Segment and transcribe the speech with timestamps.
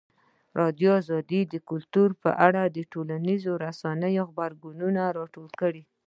[0.61, 0.87] ازادي
[1.25, 5.83] راډیو د کلتور په اړه د ټولنیزو رسنیو غبرګونونه راټول کړي.